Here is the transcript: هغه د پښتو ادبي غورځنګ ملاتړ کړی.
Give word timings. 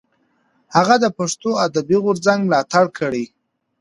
هغه 0.75 0.95
د 1.03 1.05
پښتو 1.17 1.49
ادبي 1.65 1.97
غورځنګ 2.03 2.39
ملاتړ 2.49 2.85
کړی. 2.99 3.25